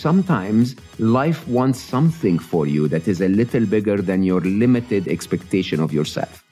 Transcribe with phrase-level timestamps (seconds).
[0.00, 5.80] sometimes life wants something for you that is a little bigger than your limited expectation
[5.80, 6.44] of yourself.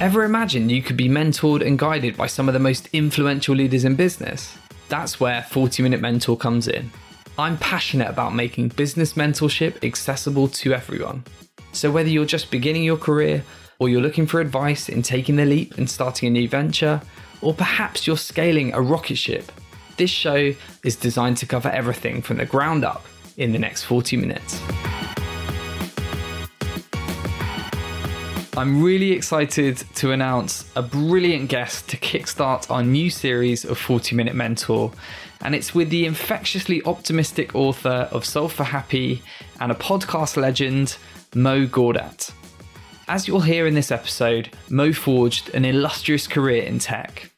[0.00, 3.84] Ever imagine you could be mentored and guided by some of the most influential leaders
[3.84, 4.58] in business?
[4.88, 6.90] That's where 40 Minute Mentor comes in.
[7.38, 11.24] I'm passionate about making business mentorship accessible to everyone.
[11.72, 13.44] So, whether you're just beginning your career,
[13.78, 17.00] or you're looking for advice in taking the leap and starting a new venture,
[17.40, 19.50] or perhaps you're scaling a rocket ship,
[19.96, 23.04] this show is designed to cover everything from the ground up
[23.36, 24.60] in the next 40 minutes.
[28.56, 34.14] I'm really excited to announce a brilliant guest to kickstart our new series of 40
[34.14, 34.92] Minute Mentor.
[35.40, 39.22] And it's with the infectiously optimistic author of Solve for Happy
[39.58, 40.96] and a podcast legend,
[41.34, 42.32] Mo Gawdat.
[43.08, 47.33] As you'll hear in this episode, Mo forged an illustrious career in tech.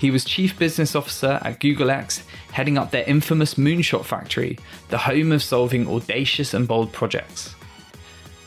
[0.00, 2.22] He was Chief Business Officer at Google X,
[2.52, 7.54] heading up their infamous Moonshot Factory, the home of solving audacious and bold projects.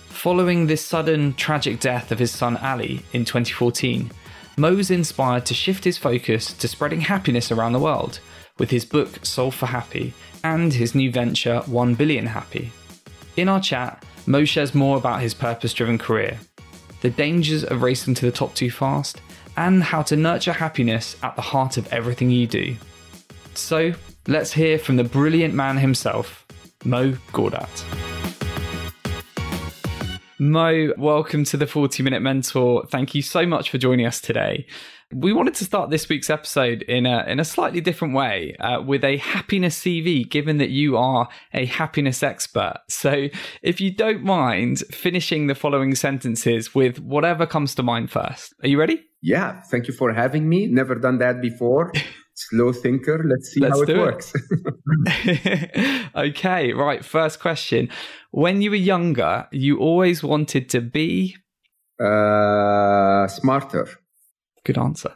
[0.07, 4.09] Following this sudden, tragic death of his son Ali in 2014,
[4.57, 8.19] Mo was inspired to shift his focus to spreading happiness around the world
[8.57, 10.11] with his book Solve for Happy
[10.43, 12.71] and his new venture 1 Billion Happy.
[13.37, 16.39] In our chat, Mo shares more about his purpose driven career,
[17.01, 19.21] the dangers of racing to the top too fast,
[19.57, 22.75] and how to nurture happiness at the heart of everything you do.
[23.53, 23.93] So,
[24.27, 26.45] let's hear from the brilliant man himself,
[26.83, 27.83] Mo Gawdat.
[30.39, 32.85] Mo, welcome to the 40 Minute Mentor.
[32.87, 34.65] Thank you so much for joining us today.
[35.13, 38.81] We wanted to start this week's episode in a in a slightly different way uh,
[38.81, 42.77] with a happiness CV, given that you are a happiness expert.
[42.89, 43.27] So,
[43.61, 48.67] if you don't mind finishing the following sentences with whatever comes to mind first, are
[48.67, 49.03] you ready?
[49.21, 50.67] Yeah, thank you for having me.
[50.67, 51.91] Never done that before.
[52.35, 53.23] Slow thinker.
[53.23, 54.33] Let's see Let's how it works.
[55.05, 56.07] It.
[56.15, 57.05] okay, right.
[57.05, 57.89] First question.
[58.31, 61.35] When you were younger, you always wanted to be
[61.99, 63.87] uh, smarter.
[64.65, 65.15] Good answer.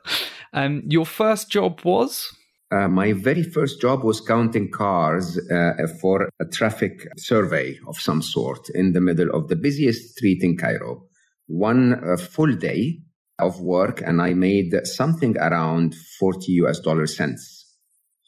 [0.53, 2.31] Um, your first job was?
[2.69, 8.21] Uh, my very first job was counting cars uh, for a traffic survey of some
[8.21, 11.03] sort in the middle of the busiest street in Cairo.
[11.47, 12.99] One uh, full day
[13.39, 17.75] of work, and I made something around 40 US dollar cents.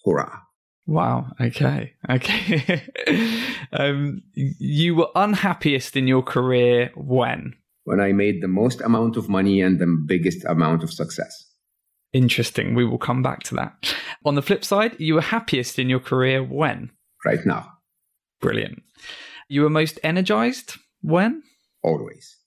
[0.06, 0.40] Hurrah.
[0.86, 1.28] Wow.
[1.40, 1.94] Okay.
[2.10, 2.82] Okay.
[3.74, 7.56] um, you were unhappiest in your career when?
[7.90, 11.34] When I made the most amount of money and the biggest amount of success.
[12.14, 12.76] Interesting.
[12.76, 13.96] We will come back to that.
[14.24, 16.92] On the flip side, you were happiest in your career when?
[17.26, 17.68] Right now.
[18.42, 18.84] Brilliant.
[19.48, 21.42] You were most energized when?
[21.82, 22.38] Always.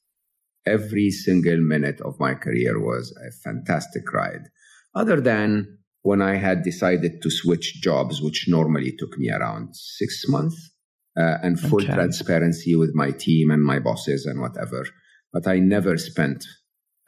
[0.64, 4.46] Every single minute of my career was a fantastic ride,
[4.94, 10.22] other than when I had decided to switch jobs, which normally took me around six
[10.28, 10.70] months,
[11.18, 11.94] uh, and full okay.
[11.94, 14.86] transparency with my team and my bosses and whatever.
[15.32, 16.44] But I never spent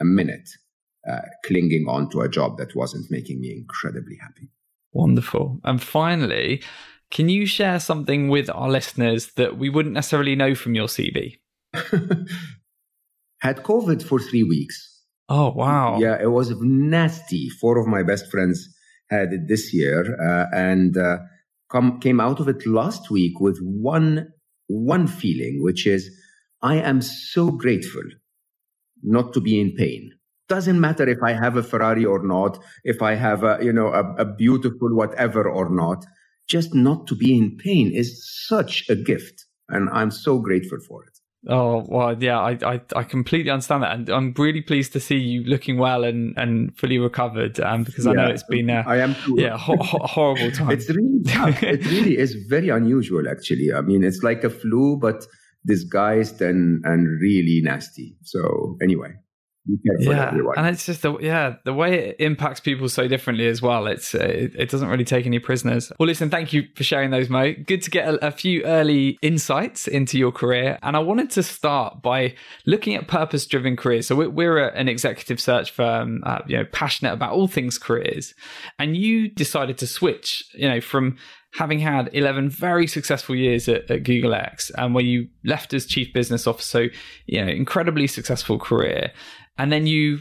[0.01, 0.49] a minute
[1.11, 4.49] uh, clinging on to a job that wasn't making me incredibly happy.
[4.93, 5.61] Wonderful.
[5.65, 6.63] And finally,
[7.11, 11.39] can you share something with our listeners that we wouldn't necessarily know from your CV?
[13.41, 15.03] Had COVID for three weeks.
[15.29, 15.99] Oh, wow.
[15.99, 17.49] Yeah, it was nasty.
[17.49, 18.69] Four of my best friends
[19.11, 21.19] had it this year, uh, and uh,
[21.71, 24.33] come, came out of it last week with one
[24.67, 26.11] one feeling, which is
[26.65, 28.03] I am so grateful
[29.03, 30.13] not to be in pain.
[30.49, 33.89] Doesn't matter if I have a Ferrari or not, if I have a you know
[33.89, 36.05] a, a beautiful whatever or not.
[36.49, 38.11] Just not to be in pain is
[38.49, 41.19] such a gift, and I'm so grateful for it.
[41.47, 45.17] Oh well, yeah, I, I, I completely understand that, and I'm really pleased to see
[45.17, 47.61] you looking well and, and fully recovered.
[47.61, 49.37] Um, because I know it's been a, I am too.
[49.39, 50.71] yeah ho- ho- horrible time.
[50.71, 51.63] it's really tough.
[51.63, 53.73] it really is very unusual, actually.
[53.75, 55.27] I mean, it's like a flu, but
[55.67, 58.17] disguised and and really nasty.
[58.23, 59.15] So anyway,
[59.99, 63.87] yeah, and it's just the yeah the way it impacts people so differently as well.
[63.87, 65.91] It's uh, it, it, doesn't really take any prisoners.
[65.99, 67.55] Well, listen, thank you for sharing those, Mo.
[67.67, 71.43] Good to get a, a, few early insights into your career, and I wanted to
[71.43, 72.35] start by
[72.67, 74.07] looking at purpose-driven careers.
[74.07, 78.35] So we're, we're an executive search firm, uh, you know, passionate about all things careers,
[78.79, 81.17] and you decided to switch, you know, from
[81.55, 85.87] having had 11 very successful years at, at Google X and where you left as
[85.87, 86.97] chief business officer, so,
[87.27, 89.13] you know, incredibly successful career
[89.57, 90.21] and then you,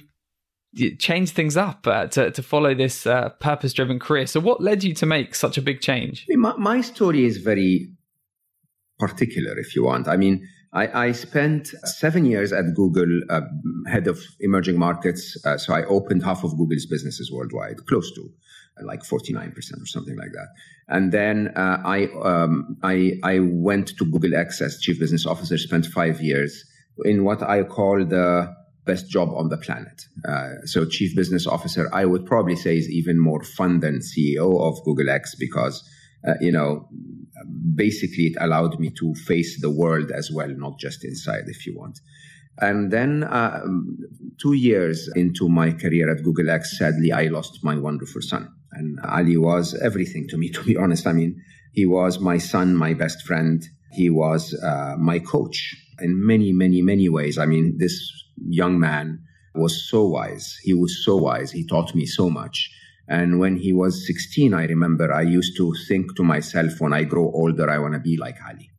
[0.72, 4.28] you change things up uh, to, to follow this uh, purpose driven career.
[4.28, 6.26] So, what led you to make such a big change?
[6.30, 7.90] My, my story is very
[9.00, 10.08] particular, if you want.
[10.08, 13.42] I mean, I, I spent seven years at Google, uh,
[13.88, 15.38] head of emerging markets.
[15.46, 18.30] Uh, so I opened half of Google's businesses worldwide, close to
[18.82, 20.48] like 49% or something like that.
[20.88, 25.58] And then uh, I, um, I, I went to Google X as chief business officer,
[25.58, 26.66] spent five years
[27.06, 28.54] in what I call the
[28.86, 30.04] best job on the planet.
[30.28, 34.62] Uh, so chief business officer, I would probably say is even more fun than CEO
[34.62, 35.88] of Google X because,
[36.28, 36.90] uh, you know,
[37.76, 41.78] basically it allowed me to face the world as well, not just inside, if you
[41.78, 42.00] want.
[42.60, 43.62] And then uh,
[44.40, 48.54] two years into my career at Google X, sadly, I lost my wonderful son.
[48.74, 51.08] And Ali was everything to me, to be honest.
[51.08, 51.42] I mean,
[51.74, 53.64] he was my son, my best friend.
[53.92, 57.38] He was uh, my coach in many, many, many ways.
[57.38, 57.96] I mean, this
[58.38, 59.20] young man
[59.56, 60.58] was so wise.
[60.64, 61.52] He was so wise.
[61.52, 62.70] He taught me so much.
[63.08, 67.04] And when he was 16, I remember I used to think to myself, when I
[67.04, 68.70] grow older, I want to be like Ali.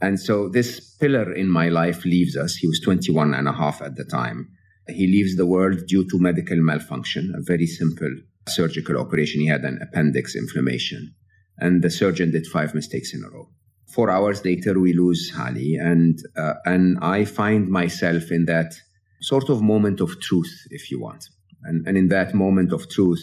[0.00, 2.56] And so this pillar in my life leaves us.
[2.56, 4.50] He was 21 and a half at the time.
[4.88, 8.14] He leaves the world due to medical malfunction, a very simple
[8.48, 9.40] surgical operation.
[9.40, 11.14] He had an appendix inflammation.
[11.58, 13.48] And the surgeon did five mistakes in a row.
[13.92, 15.76] Four hours later, we lose Ali.
[15.76, 18.74] And, uh, and I find myself in that
[19.22, 21.24] sort of moment of truth, if you want.
[21.62, 23.22] And, and in that moment of truth,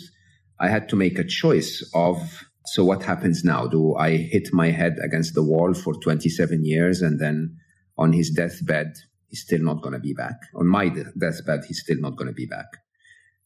[0.60, 3.68] I had to make a choice of so what happens now?
[3.68, 7.58] Do I hit my head against the wall for 27 years and then
[7.98, 8.94] on his deathbed,
[9.28, 10.36] he's still not going to be back?
[10.56, 12.68] On my deathbed, he's still not going to be back.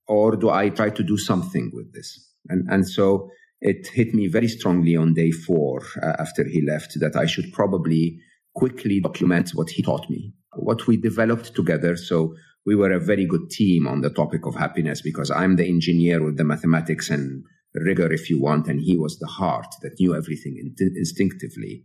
[0.08, 2.30] Or do I try to do something with this?
[2.48, 3.30] And, and so
[3.62, 7.52] it hit me very strongly on day four uh, after he left that I should
[7.54, 8.20] probably
[8.56, 11.96] quickly document what he taught me, what we developed together.
[11.96, 12.36] So
[12.66, 16.24] we were a very good team on the topic of happiness because I'm the engineer
[16.24, 17.44] with the mathematics and
[17.74, 21.84] rigor, if you want, and he was the heart that knew everything in- instinctively.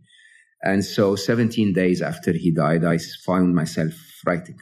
[0.63, 3.93] And so 17 days after he died, I found myself
[4.25, 4.57] writing.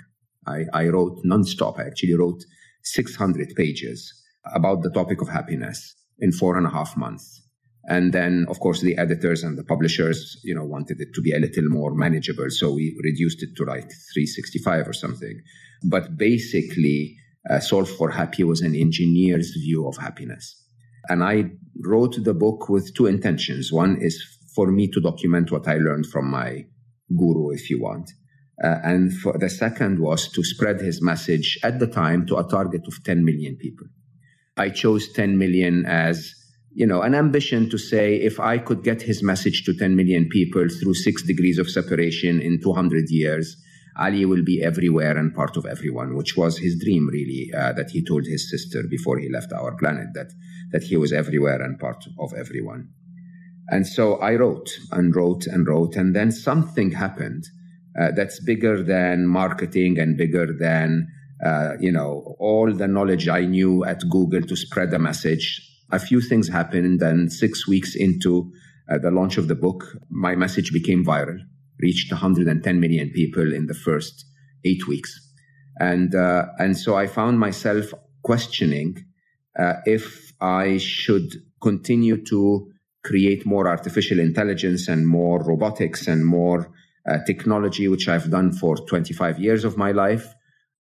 [0.48, 1.80] I, I wrote nonstop.
[1.80, 2.44] I actually wrote
[2.84, 4.14] 600 pages
[4.54, 7.42] about the topic of happiness in four and a half months.
[7.86, 11.32] And then, of course, the editors and the publishers, you know, wanted it to be
[11.32, 12.50] a little more manageable.
[12.50, 15.42] So we reduced it to like 365 or something.
[15.84, 17.16] But basically,
[17.50, 20.56] uh, Solve for Happy was an engineer's view of happiness.
[21.08, 21.52] And I
[21.84, 23.72] wrote the book with two intentions.
[23.72, 24.22] One is
[24.54, 26.66] for me to document what I learned from my
[27.18, 28.12] guru, if you want.
[28.62, 32.82] Uh, and the second was to spread his message at the time to a target
[32.88, 33.88] of 10 million people.
[34.58, 36.34] I chose 10 million as,
[36.74, 40.28] you know, an ambition to say if I could get his message to 10 million
[40.28, 43.56] people through six degrees of separation in 200 years,
[43.98, 47.92] Ali will be everywhere and part of everyone, which was his dream, really, uh, that
[47.92, 50.32] he told his sister before he left our planet that,
[50.72, 52.90] that he was everywhere and part of everyone.
[53.70, 57.46] And so I wrote and wrote and wrote, and then something happened
[58.00, 61.08] uh, that's bigger than marketing and bigger than
[61.46, 65.66] uh, you know all the knowledge I knew at Google to spread the message.
[65.92, 68.52] A few things happened, and six weeks into
[68.92, 71.40] uh, the launch of the book, my message became viral
[71.80, 74.26] reached 110 million people in the first
[74.66, 75.20] eight weeks.
[75.80, 79.06] And, uh, and so I found myself questioning
[79.58, 81.32] uh, if I should
[81.62, 82.72] continue to
[83.04, 86.72] create more artificial intelligence and more robotics and more
[87.26, 90.34] technology, which I've done for 25 years of my life,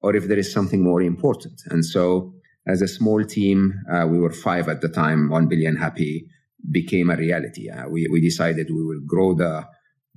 [0.03, 1.61] or if there is something more important.
[1.71, 2.35] And so,
[2.67, 6.27] as a small team, uh, we were five at the time, 1 billion happy
[6.71, 7.71] became a reality.
[7.71, 9.67] Uh, we, we decided we will grow the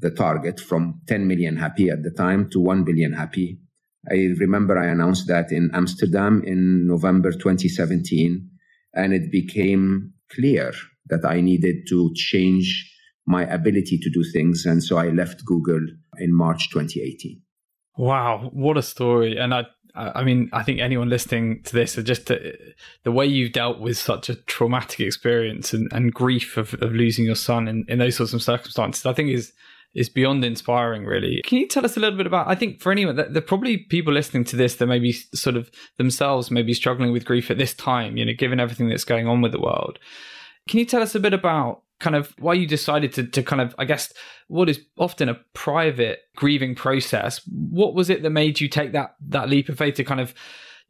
[0.01, 3.60] the target from 10 million happy at the time to 1 billion happy.
[4.10, 8.50] I remember I announced that in Amsterdam in November 2017,
[8.96, 10.74] and it became clear
[11.06, 12.91] that I needed to change
[13.27, 14.65] my ability to do things.
[14.65, 15.86] And so I left Google
[16.18, 17.41] in March 2018.
[17.98, 19.38] Wow, what a story.
[19.38, 19.65] And I,
[19.96, 22.58] I mean, I think anyone listening to this, just the,
[23.03, 27.25] the way you've dealt with such a traumatic experience and, and grief of, of losing
[27.25, 29.53] your son in, in those sorts of circumstances, I think is
[29.94, 31.41] is beyond inspiring, really.
[31.44, 32.48] Can you tell us a little bit about?
[32.48, 35.70] I think for anyone, there are probably people listening to this that maybe sort of
[35.98, 38.15] themselves maybe struggling with grief at this time.
[38.15, 40.00] You know, given everything that's going on with the world.
[40.70, 43.62] Can you tell us a bit about kind of why you decided to, to kind
[43.62, 44.12] of, I guess,
[44.48, 47.41] what is often a private grieving process?
[47.48, 50.34] What was it that made you take that that leap of faith to kind of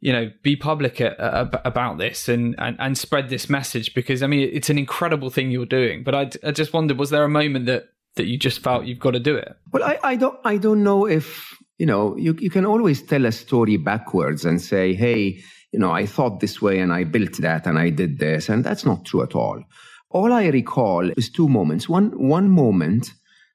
[0.00, 4.50] you know be public about this and, and and spread this message because i mean
[4.52, 7.66] it's an incredible thing you're doing but I, I just wondered was there a moment
[7.66, 7.84] that
[8.16, 9.56] that you just felt you've got to do it?
[9.72, 13.24] Well, I, I don't I don't know if you know you you can always tell
[13.26, 15.42] a story backwards and say, hey,
[15.72, 18.64] you know, I thought this way and I built that and I did this, and
[18.64, 19.62] that's not true at all.
[20.12, 21.88] All I recall is two moments.
[21.88, 23.12] One one moment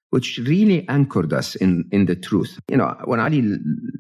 [0.10, 2.60] which really anchored us in, in the truth.
[2.70, 3.44] You know, when Ali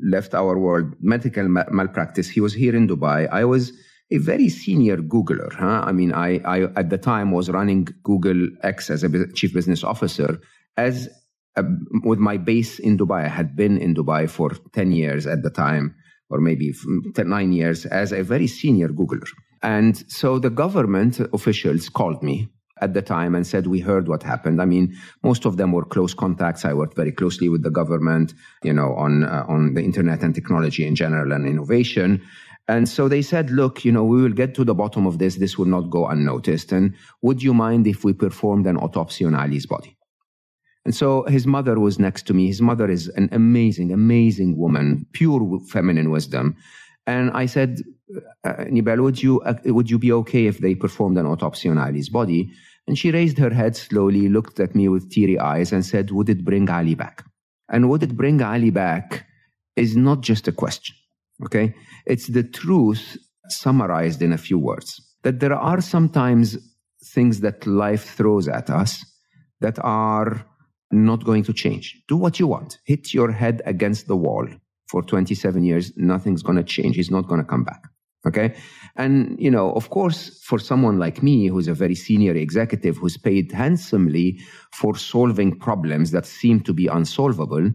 [0.02, 3.28] left our world, medical malpractice, he was here in Dubai.
[3.32, 3.74] I was
[4.10, 5.52] a very senior Googler.
[5.54, 5.84] Huh?
[5.86, 9.84] I mean, I, I at the time was running Google X as a chief business
[9.84, 10.40] officer
[10.78, 11.10] as
[11.58, 11.64] a,
[12.04, 13.26] with my base in Dubai.
[13.26, 15.94] I had been in Dubai for 10 years at the time,
[16.30, 16.74] or maybe
[17.18, 19.28] nine years as a very senior Googler.
[19.64, 22.50] And so the government officials called me
[22.82, 24.62] at the time and said, We heard what happened.
[24.62, 26.66] I mean, most of them were close contacts.
[26.66, 28.34] I worked very closely with the government,
[28.64, 32.22] you know, on, uh, on the internet and technology in general and innovation.
[32.68, 35.36] And so they said, look, you know, we will get to the bottom of this.
[35.36, 36.72] This will not go unnoticed.
[36.74, 39.98] And would you mind if we performed an autopsy on Ali's body?
[40.84, 42.48] And so his mother was next to me.
[42.48, 46.56] His mother is an amazing, amazing woman, pure feminine wisdom.
[47.06, 47.80] And I said,
[48.46, 52.10] Nibel, would you, uh, would you be okay if they performed an autopsy on Ali's
[52.10, 52.52] body?
[52.88, 56.30] And she raised her head slowly, looked at me with teary eyes, and said, Would
[56.30, 57.26] it bring Ali back?
[57.70, 59.26] And would it bring Ali back
[59.76, 60.96] is not just a question.
[61.46, 61.74] Okay?
[62.06, 65.02] It's the truth summarized in a few words.
[65.24, 66.58] That there are sometimes
[67.04, 69.06] things that life throws at us
[69.62, 70.46] that are
[70.92, 72.02] not going to change.
[72.08, 72.80] Do what you want.
[72.86, 74.48] Hit your head against the wall
[74.88, 75.92] for 27 years.
[75.98, 76.96] Nothing's going to change.
[76.96, 77.84] He's not going to come back.
[78.28, 78.54] Okay.
[78.98, 83.18] And, you know, of course, for someone like me, who's a very senior executive who's
[83.18, 84.40] paid handsomely
[84.74, 87.72] for solving problems that seem to be unsolvable,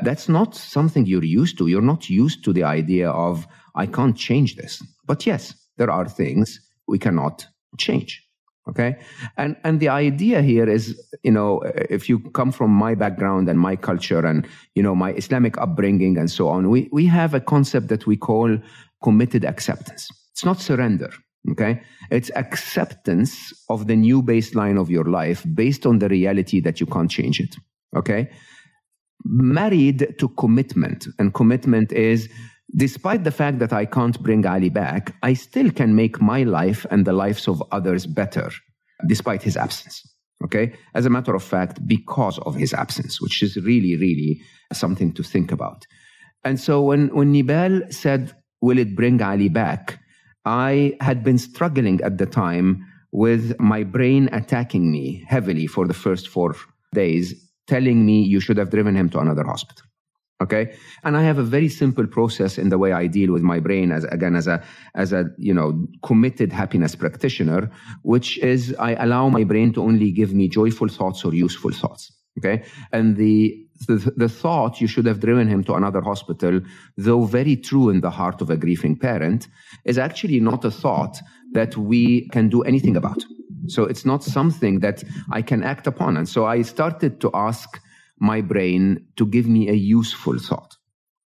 [0.00, 1.66] that's not something you're used to.
[1.66, 4.82] You're not used to the idea of, I can't change this.
[5.06, 7.46] But yes, there are things we cannot
[7.78, 8.22] change.
[8.68, 8.96] Okay.
[9.36, 13.60] And, and the idea here is, you know, if you come from my background and
[13.60, 14.44] my culture and,
[14.74, 18.16] you know, my Islamic upbringing and so on, we, we have a concept that we
[18.16, 18.58] call
[19.02, 20.08] committed acceptance.
[20.32, 21.10] It's not surrender.
[21.50, 21.80] Okay.
[22.10, 26.86] It's acceptance of the new baseline of your life based on the reality that you
[26.86, 27.54] can't change it.
[27.96, 28.30] Okay.
[29.24, 31.06] Married to commitment.
[31.18, 32.28] And commitment is
[32.74, 36.84] despite the fact that I can't bring Ali back, I still can make my life
[36.90, 38.50] and the lives of others better
[39.06, 40.02] despite his absence.
[40.44, 40.74] Okay.
[40.94, 44.40] As a matter of fact, because of his absence, which is really, really
[44.72, 45.86] something to think about.
[46.44, 50.00] And so when, when Nibel said, will it bring Ali back?
[50.44, 55.94] I had been struggling at the time with my brain attacking me heavily for the
[55.94, 56.54] first four
[56.94, 57.34] days,
[57.66, 59.84] telling me you should have driven him to another hospital.
[60.42, 60.76] Okay.
[61.02, 63.90] And I have a very simple process in the way I deal with my brain
[63.90, 64.62] as, again, as a,
[64.94, 67.70] as a, you know, committed happiness practitioner,
[68.02, 72.12] which is I allow my brain to only give me joyful thoughts or useful thoughts.
[72.38, 72.64] Okay.
[72.92, 76.60] And the, the, the thought you should have driven him to another hospital,
[76.96, 79.48] though very true in the heart of a grieving parent,
[79.84, 81.18] is actually not a thought
[81.52, 83.24] that we can do anything about.
[83.68, 86.16] So it's not something that I can act upon.
[86.16, 87.80] And so I started to ask
[88.18, 90.76] my brain to give me a useful thought.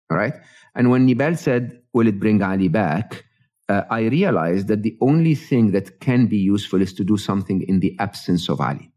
[0.09, 0.33] All right.
[0.75, 3.25] And when Nibel said, Will it bring Ali back?
[3.67, 7.61] Uh, I realized that the only thing that can be useful is to do something
[7.61, 8.91] in the absence of Ali.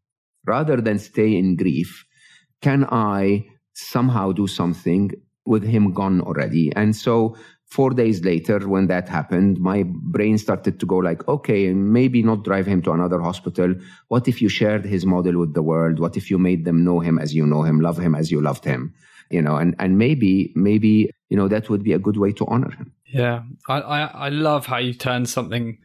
[0.47, 2.05] Rather than stay in grief,
[2.63, 5.11] can I somehow do something
[5.45, 6.73] with him gone already?
[6.75, 11.73] And so four days later, when that happened, my brain started to go like, okay,
[11.73, 13.75] maybe not drive him to another hospital.
[14.09, 15.99] What if you shared his model with the world?
[15.99, 18.41] What if you made them know him as you know him, love him as you
[18.41, 18.95] loved him?
[19.31, 22.47] You know, and, and maybe, maybe, you know, that would be a good way to
[22.47, 22.93] honor him.
[23.07, 23.43] Yeah.
[23.69, 25.79] I, I, I love how you turn something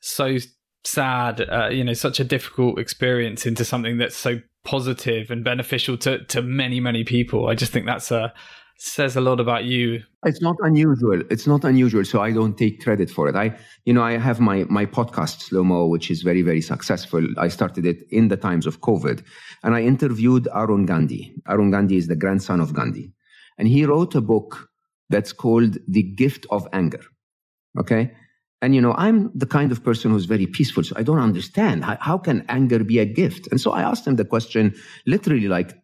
[0.00, 0.38] so
[0.84, 5.96] sad, uh, you know, such a difficult experience into something that's so positive and beneficial
[5.98, 7.48] to, to many, many people.
[7.48, 8.32] I just think that's a,
[8.76, 10.02] says a lot about you.
[10.24, 11.22] It's not unusual.
[11.30, 12.04] It's not unusual.
[12.04, 13.36] So I don't take credit for it.
[13.36, 17.24] I, you know, I have my, my podcast, Slow Mo, which is very, very successful.
[17.38, 19.22] I started it in the times of COVID
[19.62, 21.32] and I interviewed Arun Gandhi.
[21.48, 23.12] Arun Gandhi is the grandson of Gandhi.
[23.58, 24.68] And he wrote a book
[25.10, 27.02] that's called The Gift of Anger.
[27.78, 28.12] Okay.
[28.62, 30.84] And, you know, I'm the kind of person who's very peaceful.
[30.84, 33.48] So I don't understand how, how can anger be a gift?
[33.50, 35.74] And so I asked him the question literally like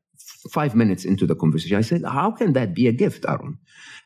[0.52, 3.58] five minutes into the conversation, I said, How can that be a gift, Arun?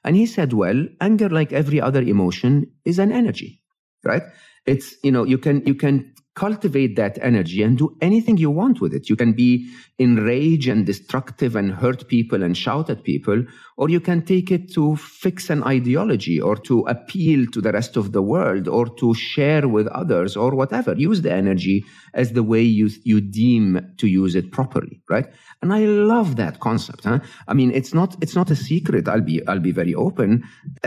[0.05, 3.61] And he said, Well, anger, like every other emotion, is an energy,
[4.05, 4.23] right?
[4.67, 8.81] It's, you know, you can, you can cultivate that energy and do anything you want
[8.81, 9.09] with it.
[9.11, 13.45] You can be enraged and destructive and hurt people and shout at people,
[13.77, 17.97] or you can take it to fix an ideology or to appeal to the rest
[17.97, 20.95] of the world or to share with others or whatever.
[20.95, 21.85] Use the energy
[22.15, 25.27] as the way you, you deem to use it properly, right?
[25.61, 27.05] And I love that concept.
[27.05, 27.21] Huh?
[27.47, 29.07] I mean, it's not, it's not a secret.
[29.07, 30.45] I'll be, I'll be very open.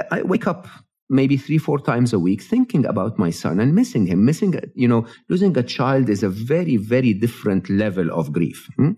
[0.10, 0.68] I wake up
[1.09, 4.25] maybe three, four times a week thinking about my son and missing him.
[4.25, 8.67] Missing, you know, losing a child is a very, very different level of grief.
[8.77, 8.91] Hmm?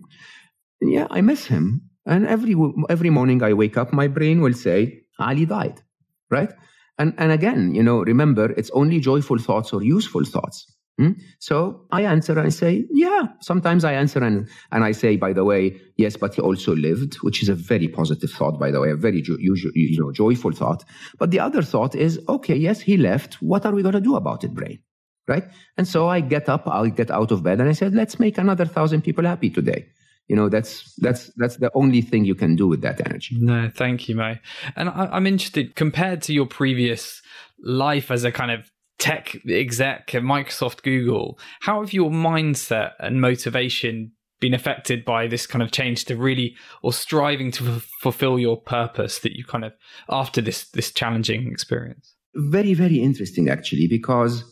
[0.80, 1.82] yeah, I miss him.
[2.06, 2.54] And every,
[2.88, 5.82] every morning I wake up, my brain will say, Ali died,
[6.30, 6.50] right?
[6.98, 10.77] And, and again, you know, remember, it's only joyful thoughts or useful thoughts.
[10.98, 11.12] Hmm?
[11.38, 13.28] So I answer and say, yeah.
[13.40, 17.14] Sometimes I answer and, and I say, by the way, yes, but he also lived,
[17.22, 20.10] which is a very positive thought, by the way, a very jo- usual, you know,
[20.10, 20.84] joyful thought.
[21.16, 23.34] But the other thought is, okay, yes, he left.
[23.34, 24.80] What are we going to do about it, brain?
[25.28, 25.44] Right?
[25.76, 28.36] And so I get up, I get out of bed and I said, let's make
[28.36, 29.86] another thousand people happy today
[30.26, 33.70] you know that's that's that's the only thing you can do with that energy no
[33.74, 34.36] thank you mo
[34.76, 37.22] and I, i'm interested compared to your previous
[37.64, 43.20] life as a kind of tech exec at microsoft google how have your mindset and
[43.20, 48.38] motivation been affected by this kind of change to really or striving to f- fulfill
[48.38, 49.72] your purpose that you kind of
[50.10, 54.44] after this this challenging experience very very interesting actually because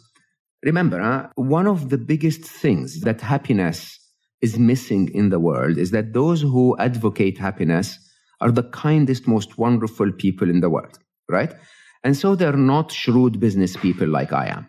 [0.65, 3.99] remember one of the biggest things that happiness
[4.43, 7.99] is missing in the world is that those who advocate happiness
[8.41, 10.99] are the kindest, most wonderful people in the world,
[11.29, 11.53] right?
[12.07, 14.69] And so they're not shrewd business people like I am,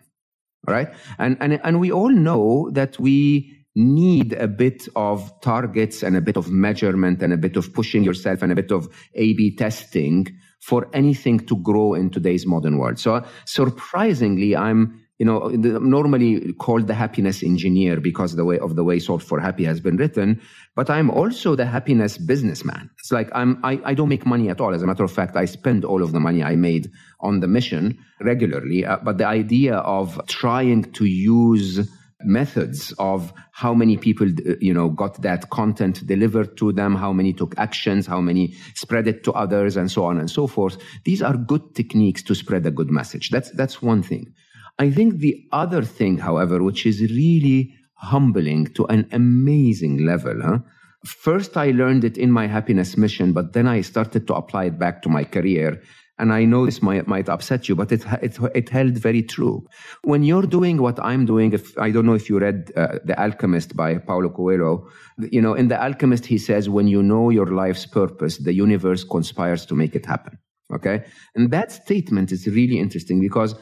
[0.66, 0.88] right?
[1.18, 6.20] And, and, and we all know that we need a bit of targets and a
[6.20, 9.54] bit of measurement and a bit of pushing yourself and a bit of A B
[9.54, 10.26] testing
[10.60, 12.98] for anything to grow in today's modern world.
[12.98, 18.84] So surprisingly, I'm you know, normally called the happiness engineer because the way of the
[18.84, 20.40] way Solve for Happy has been written.
[20.76, 22.88] But I'm also the happiness businessman.
[23.00, 24.72] It's like I'm, I, I don't make money at all.
[24.72, 27.48] As a matter of fact, I spend all of the money I made on the
[27.48, 28.86] mission regularly.
[28.86, 31.88] Uh, but the idea of trying to use
[32.24, 37.12] methods of how many people uh, you know got that content delivered to them how
[37.12, 40.78] many took actions how many spread it to others and so on and so forth
[41.04, 44.34] these are good techniques to spread a good message that's that's one thing
[44.78, 50.58] I think the other thing, however, which is really humbling to an amazing level, huh?
[51.04, 54.78] First, I learned it in my happiness mission, but then I started to apply it
[54.78, 55.80] back to my career.
[56.20, 59.64] And I know this might, might upset you, but it, it, it held very true.
[60.02, 63.18] When you're doing what I'm doing, if I don't know if you read uh, The
[63.20, 64.88] Alchemist by Paulo Coelho,
[65.30, 69.04] you know, in The Alchemist, he says, when you know your life's purpose, the universe
[69.04, 70.38] conspires to make it happen.
[70.74, 71.04] Okay.
[71.36, 73.54] And that statement is really interesting because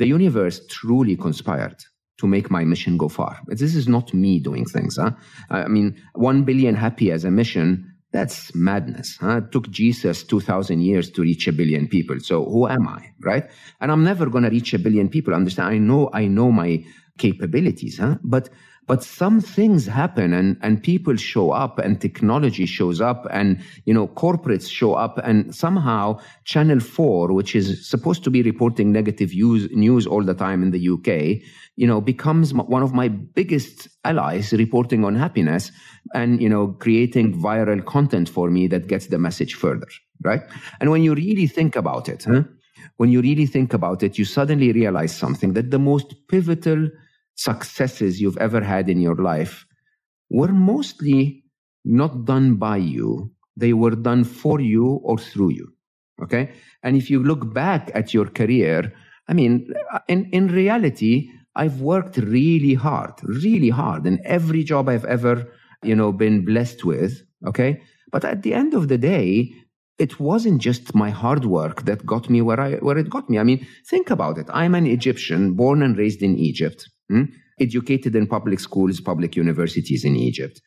[0.00, 1.76] the universe truly conspired
[2.18, 3.38] to make my mission go far.
[3.46, 4.96] This is not me doing things.
[4.96, 5.12] Huh?
[5.50, 9.18] I mean, one billion happy as a mission, that's madness.
[9.20, 9.36] Huh?
[9.42, 12.18] It took Jesus 2,000 years to reach a billion people.
[12.20, 13.44] So who am I, right?
[13.80, 15.34] And I'm never going to reach a billion people.
[15.34, 15.68] Understand?
[15.68, 16.82] I know, I know my
[17.18, 18.16] capabilities, huh?
[18.24, 18.48] But
[18.90, 23.94] but some things happen and, and people show up and technology shows up and, you
[23.94, 29.32] know, corporates show up and somehow Channel 4, which is supposed to be reporting negative
[29.32, 31.40] news, news all the time in the UK,
[31.76, 35.70] you know, becomes one of my biggest allies reporting on happiness
[36.12, 39.86] and, you know, creating viral content for me that gets the message further,
[40.24, 40.42] right?
[40.80, 42.42] And when you really think about it, huh?
[42.96, 46.88] when you really think about it, you suddenly realize something that the most pivotal
[47.40, 49.66] successes you've ever had in your life
[50.28, 51.42] were mostly
[51.84, 53.32] not done by you.
[53.56, 55.68] They were done for you or through you.
[56.22, 56.52] Okay.
[56.82, 58.92] And if you look back at your career,
[59.26, 64.88] I mean, uh, in, in reality, I've worked really hard, really hard in every job
[64.88, 65.50] I've ever,
[65.82, 67.22] you know, been blessed with.
[67.46, 67.80] Okay.
[68.12, 69.50] But at the end of the day,
[69.98, 73.38] it wasn't just my hard work that got me where I where it got me.
[73.38, 74.48] I mean, think about it.
[74.52, 77.24] I'm an Egyptian, born and raised in Egypt hmm?
[77.58, 80.62] educated in public schools, public universities in Egypt.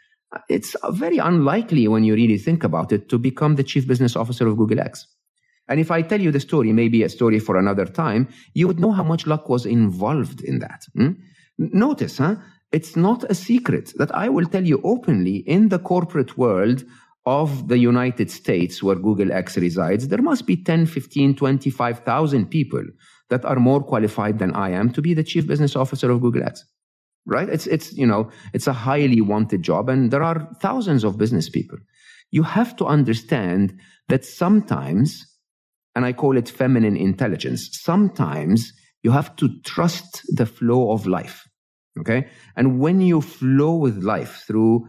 [0.49, 4.47] It's very unlikely when you really think about it to become the chief business officer
[4.47, 5.07] of Google X.
[5.69, 8.79] And if I tell you the story, maybe a story for another time, you would
[8.79, 10.83] know how much luck was involved in that.
[10.95, 11.11] Hmm?
[11.57, 12.35] Notice, huh?
[12.71, 16.83] It's not a secret that I will tell you openly in the corporate world
[17.25, 22.83] of the United States where Google X resides, there must be 10, 15, 25,000 people
[23.33, 26.43] that are more qualified than I am to be the chief business officer of Google
[26.43, 26.63] X.
[27.25, 27.49] Right?
[27.49, 31.49] It's, it's, you know, it's a highly wanted job and there are thousands of business
[31.49, 31.79] people.
[32.29, 35.25] You have to understand that sometimes,
[35.95, 41.47] and I call it feminine intelligence, sometimes you have to trust the flow of life.
[41.99, 42.27] Okay.
[42.55, 44.85] And when you flow with life through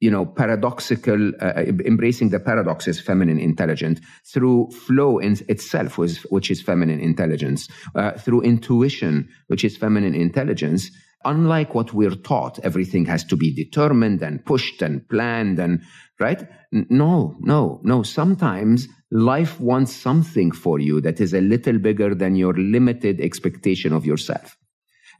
[0.00, 5.98] you know, paradoxical, uh, uh, embracing the paradox paradoxes, feminine intelligence, through flow in itself,
[5.98, 10.90] which, which is feminine intelligence, uh, through intuition, which is feminine intelligence.
[11.24, 15.80] Unlike what we're taught, everything has to be determined and pushed and planned and,
[16.20, 16.46] right?
[16.72, 18.02] No, no, no.
[18.02, 23.92] Sometimes life wants something for you that is a little bigger than your limited expectation
[23.92, 24.56] of yourself.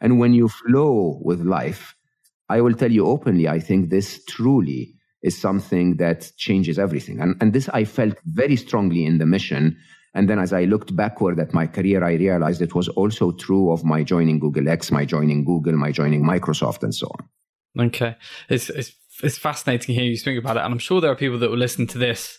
[0.00, 1.96] And when you flow with life,
[2.48, 7.20] I will tell you openly, I think this truly is something that changes everything.
[7.20, 9.76] And, and this I felt very strongly in the mission.
[10.14, 13.70] And then as I looked backward at my career, I realized it was also true
[13.70, 17.87] of my joining Google X, my joining Google, my joining Microsoft, and so on.
[17.87, 18.16] Okay.
[18.48, 20.61] It's, it's, it's fascinating hearing you speak about it.
[20.61, 22.38] And I'm sure there are people that will listen to this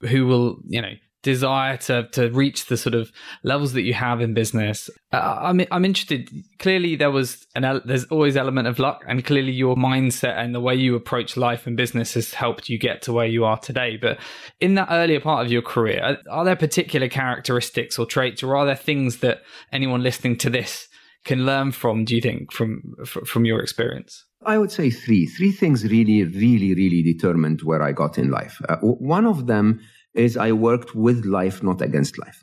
[0.00, 4.20] who will, you know, desire to to reach the sort of levels that you have
[4.20, 4.88] in business.
[5.12, 6.30] Uh, I'm I'm interested.
[6.58, 10.60] Clearly, there was an there's always element of luck, and clearly your mindset and the
[10.60, 13.96] way you approach life and business has helped you get to where you are today.
[13.96, 14.18] But
[14.60, 18.56] in that earlier part of your career, are, are there particular characteristics or traits, or
[18.56, 20.88] are there things that anyone listening to this
[21.24, 22.04] can learn from?
[22.04, 24.24] Do you think from from your experience?
[24.44, 25.26] I would say three.
[25.26, 28.58] Three things really, really, really determined where I got in life.
[28.66, 29.80] Uh, one of them
[30.14, 32.42] is I worked with life, not against life.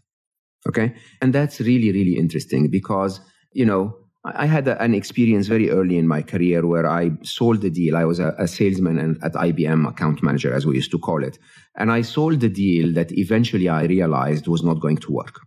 [0.67, 0.95] Okay.
[1.21, 3.19] And that's really, really interesting because,
[3.53, 7.61] you know, I had a, an experience very early in my career where I sold
[7.61, 7.95] the deal.
[7.95, 11.23] I was a, a salesman and at IBM, account manager, as we used to call
[11.23, 11.37] it.
[11.75, 15.39] And I sold the deal that eventually I realized was not going to work.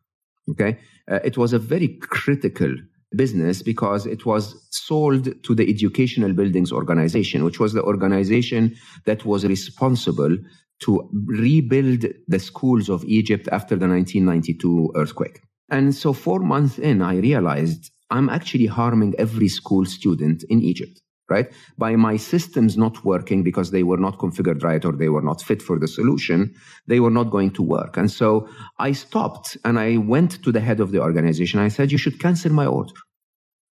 [0.51, 0.79] Okay.
[1.11, 2.75] Uh, it was a very critical
[3.17, 9.25] business because it was sold to the Educational Buildings Organization, which was the organization that
[9.25, 10.37] was responsible
[10.81, 15.41] to rebuild the schools of Egypt after the 1992 earthquake.
[15.71, 21.01] And so, four months in, I realized I'm actually harming every school student in Egypt,
[21.29, 21.53] right?
[21.79, 25.43] By my systems not working because they were not configured right or they were not
[25.43, 26.55] fit for the solution,
[26.89, 27.97] they were not going to work.
[27.97, 31.61] And so I stopped and I went to the head of the organization.
[31.61, 32.95] I said, You should cancel my order,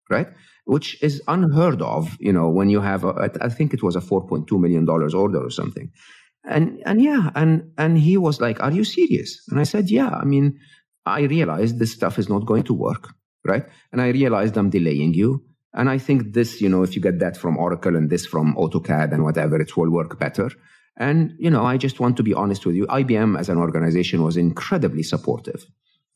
[0.10, 0.28] right?
[0.66, 4.02] Which is unheard of, you know, when you have, a, I think it was a
[4.02, 5.92] $4.2 million order or something
[6.48, 9.42] and and yeah and and he was like are you serious?
[9.50, 10.60] And i said yeah i mean
[11.06, 13.14] i realized this stuff is not going to work
[13.46, 13.66] right?
[13.92, 15.44] And i realized i'm delaying you.
[15.74, 18.56] And i think this you know if you get that from oracle and this from
[18.56, 20.50] autocad and whatever it will work better.
[20.98, 24.24] And you know i just want to be honest with you ibm as an organization
[24.24, 25.66] was incredibly supportive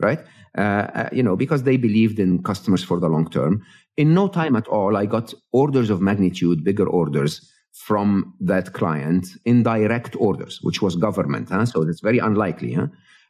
[0.02, 0.20] right?
[0.58, 3.62] Uh, uh, you know because they believed in customers for the long term.
[3.98, 9.28] In no time at all i got orders of magnitude bigger orders from that client
[9.46, 11.50] in direct orders, which was government.
[11.50, 11.66] Huh?
[11.66, 12.74] So that's very unlikely.
[12.74, 12.88] Huh?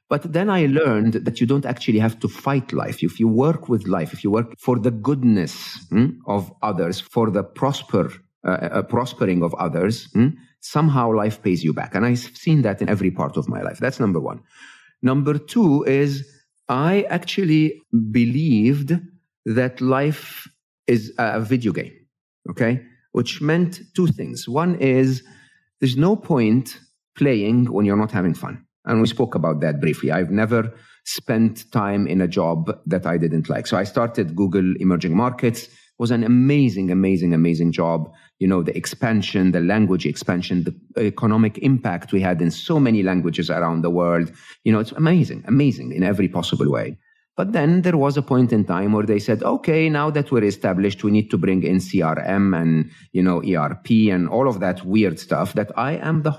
[0.09, 3.03] But then I learned that you don't actually have to fight life.
[3.03, 7.29] If you work with life, if you work for the goodness hmm, of others, for
[7.29, 8.11] the prosper,
[8.43, 10.29] uh, uh, prospering of others, hmm,
[10.61, 11.93] somehow life pays you back.
[11.93, 13.77] And I've seen that in every part of my life.
[13.77, 14.41] That's number one.
[15.03, 16.27] Number two is
[16.67, 17.79] I actually
[18.11, 18.99] believed
[19.45, 20.47] that life
[20.87, 21.93] is a video game.
[22.49, 22.83] Okay
[23.19, 24.47] which meant two things.
[24.47, 25.23] One is
[25.81, 26.79] there's no point
[27.17, 28.65] playing when you're not having fun.
[28.85, 30.09] And we spoke about that briefly.
[30.09, 33.67] I've never spent time in a job that I didn't like.
[33.67, 35.63] So I started Google Emerging Markets.
[35.63, 38.09] It was an amazing, amazing, amazing job.
[38.37, 43.03] You know, the expansion, the language expansion, the economic impact we had in so many
[43.03, 44.31] languages around the world.
[44.63, 46.97] You know, it's amazing, amazing in every possible way.
[47.39, 50.43] But then there was a point in time where they said, okay, now that we're
[50.43, 54.83] established, we need to bring in CRM and, you know, ERP and all of that
[54.83, 56.33] weird stuff that I am the,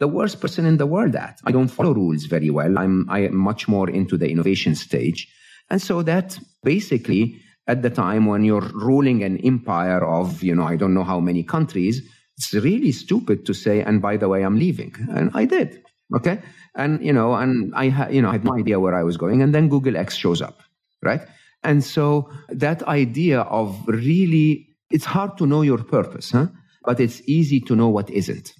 [0.00, 1.38] the worst person in the world at.
[1.44, 2.80] I don't follow rules very well.
[2.80, 5.32] I'm, I am much more into the innovation stage.
[5.70, 10.64] And so that basically at the time when you're ruling an empire of, you know,
[10.64, 12.02] I don't know how many countries,
[12.36, 14.96] it's really stupid to say, and by the way, I'm leaving.
[15.10, 15.84] And I did.
[16.14, 16.40] Okay?
[16.74, 19.42] And you know and i you know I had no idea where i was going.
[19.42, 20.58] And then google x shows up
[21.02, 21.22] right?
[21.62, 26.46] And so that idea of really it's hard to know your purpose huh?
[26.84, 28.54] but it's easy to know what isn't.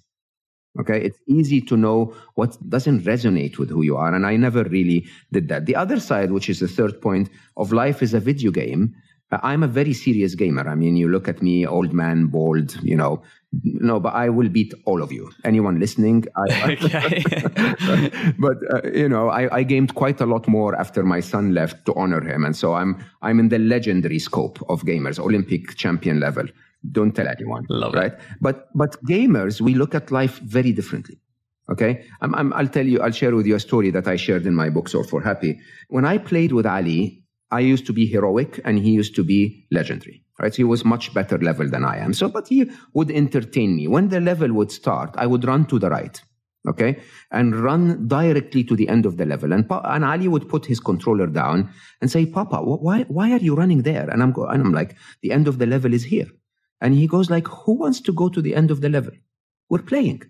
[0.78, 1.00] Okay?
[1.02, 4.14] It's easy to know what doesn't resonate with who you are.
[4.14, 5.66] And i never really did that.
[5.66, 8.94] The other side which is the third point of life is a video game.
[9.32, 10.68] Uh, I'm a very serious gamer.
[10.68, 13.22] I mean, you look at me, old man, bald, you know.
[13.52, 15.30] No, but I will beat all of you.
[15.44, 16.24] Anyone listening?
[16.36, 16.76] I,
[18.38, 21.84] but uh, you know, I, I, gamed quite a lot more after my son left
[21.86, 26.20] to honor him, and so I'm I'm in the legendary scope of gamers, Olympic champion
[26.20, 26.44] level.
[26.92, 28.12] Don't tell anyone, Love right?
[28.12, 28.20] It.
[28.40, 31.18] But but gamers, we look at life very differently.
[31.70, 34.46] Okay, I'm, I'm, I'll tell you, I'll share with you a story that I shared
[34.46, 35.60] in my book, Solve for Happy.
[35.88, 39.66] When I played with Ali, I used to be heroic and he used to be
[39.70, 40.24] legendary.
[40.40, 40.54] Right?
[40.54, 42.14] He was much better level than I am.
[42.14, 43.88] So, but he would entertain me.
[43.88, 46.20] When the level would start, I would run to the right.
[46.68, 47.00] Okay.
[47.30, 49.52] And run directly to the end of the level.
[49.52, 53.54] And, and Ali would put his controller down and say, Papa, why, why are you
[53.54, 54.08] running there?
[54.08, 56.28] And I'm, go- and I'm like, the end of the level is here.
[56.80, 59.12] And he goes like, who wants to go to the end of the level?
[59.68, 60.22] We're playing.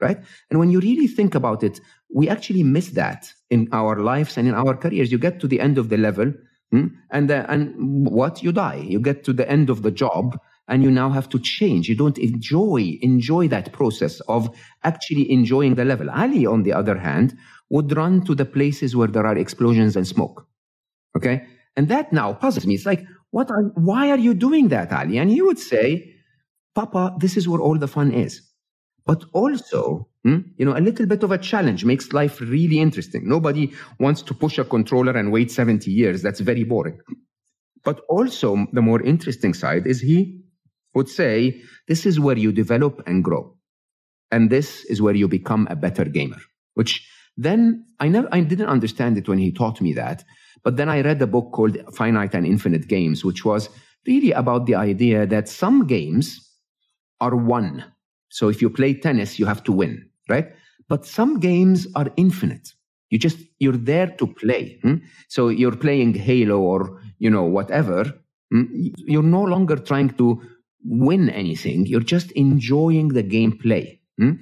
[0.00, 0.18] Right.
[0.48, 1.80] And when you really think about it,
[2.14, 5.12] we actually miss that in our lives and in our careers.
[5.12, 6.32] You get to the end of the level?
[6.72, 7.74] And uh, and
[8.06, 11.28] what you die, you get to the end of the job, and you now have
[11.30, 11.88] to change.
[11.88, 16.08] You don't enjoy, enjoy that process of actually enjoying the level.
[16.10, 17.36] Ali, on the other hand,
[17.70, 20.46] would run to the places where there are explosions and smoke.
[21.16, 21.44] Okay.
[21.76, 22.74] And that now puzzles me.
[22.74, 25.18] It's like, what are, why are you doing that, Ali?
[25.18, 26.14] And he would say,
[26.74, 28.42] Papa, this is where all the fun is.
[29.06, 33.28] But also, hmm, you know, a little bit of a challenge makes life really interesting.
[33.28, 36.22] Nobody wants to push a controller and wait 70 years.
[36.22, 37.00] That's very boring.
[37.84, 40.42] But also, the more interesting side is he
[40.94, 43.56] would say, this is where you develop and grow.
[44.30, 46.38] And this is where you become a better gamer,
[46.74, 47.06] which
[47.36, 50.24] then I never, I didn't understand it when he taught me that.
[50.62, 53.70] But then I read a book called Finite and Infinite Games, which was
[54.06, 56.46] really about the idea that some games
[57.20, 57.84] are won.
[58.28, 60.48] So if you play tennis, you have to win, right?
[60.88, 62.72] But some games are infinite.
[63.10, 64.78] You just, you're there to play.
[64.82, 64.96] Hmm?
[65.28, 68.04] So you're playing Halo or, you know, whatever.
[68.52, 68.64] Hmm?
[68.96, 70.40] You're no longer trying to
[70.84, 71.86] win anything.
[71.86, 73.98] You're just enjoying the gameplay.
[74.18, 74.32] Hmm?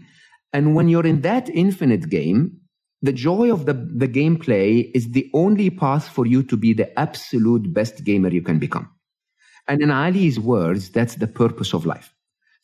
[0.52, 2.60] And when you're in that infinite game,
[3.02, 6.98] the joy of the, the gameplay is the only path for you to be the
[6.98, 8.90] absolute best gamer you can become.
[9.68, 12.12] And in Ali's words, that's the purpose of life.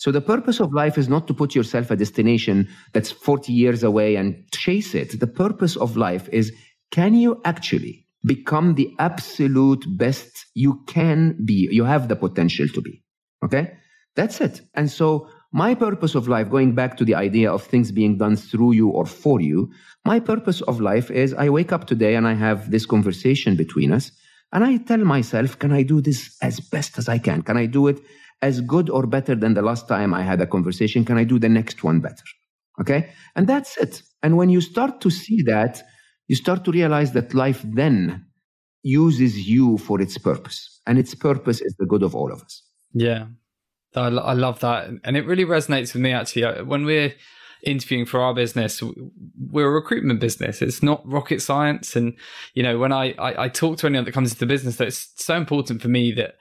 [0.05, 3.83] So the purpose of life is not to put yourself a destination that's 40 years
[3.83, 5.19] away and chase it.
[5.19, 6.53] The purpose of life is
[6.91, 11.71] can you actually become the absolute best you can be?
[11.73, 13.03] You have the potential to be.
[13.43, 13.79] Okay.
[14.15, 14.61] That's it.
[14.75, 18.37] And so my purpose of life, going back to the idea of things being done
[18.37, 19.73] through you or for you,
[20.05, 23.91] my purpose of life is I wake up today and I have this conversation between
[23.91, 24.13] us
[24.53, 27.41] and I tell myself, can I do this as best as I can?
[27.41, 28.01] Can I do it
[28.43, 31.05] as good or better than the last time I had a conversation?
[31.05, 32.25] Can I do the next one better?
[32.81, 33.11] Okay.
[33.37, 34.03] And that's it.
[34.23, 35.83] And when you start to see that,
[36.29, 38.27] you start to realize that life then
[38.83, 40.81] uses you for its purpose.
[40.87, 42.63] And its purpose is the good of all of us.
[42.93, 43.27] Yeah.
[43.95, 44.91] I, I love that.
[45.05, 46.63] And it really resonates with me actually.
[46.65, 47.15] When we're
[47.65, 50.61] interviewing for our business, we're a recruitment business.
[50.61, 51.97] It's not rocket science.
[51.97, 52.15] And,
[52.55, 54.89] you know, when I, I, I talk to anyone that comes into the business, that
[54.89, 56.35] it's so important for me that